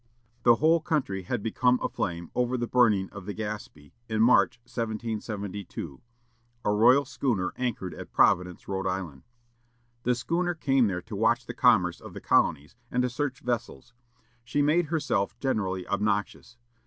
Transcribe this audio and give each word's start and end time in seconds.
The 0.41 0.55
whole 0.55 0.79
country 0.81 1.21
had 1.21 1.43
become 1.43 1.79
aflame 1.79 2.31
over 2.33 2.57
the 2.57 2.65
burning 2.65 3.07
of 3.11 3.27
the 3.27 3.35
Gaspee, 3.35 3.91
in 4.09 4.19
March, 4.19 4.57
1772, 4.63 6.01
a 6.65 6.71
royal 6.71 7.05
schooner 7.05 7.53
anchored 7.55 7.93
at 7.93 8.11
Providence, 8.11 8.65
R. 8.67 8.87
I. 8.87 9.21
The 10.01 10.15
schooner 10.15 10.55
came 10.55 10.87
there 10.87 11.03
to 11.03 11.15
watch 11.15 11.45
the 11.45 11.53
commerce 11.53 12.01
of 12.01 12.15
the 12.15 12.19
colonies, 12.19 12.75
and 12.89 13.03
to 13.03 13.11
search 13.11 13.41
vessels. 13.41 13.93
She 14.43 14.63
made 14.63 14.87
herself 14.87 15.37
generally 15.39 15.87
obnoxious. 15.87 16.57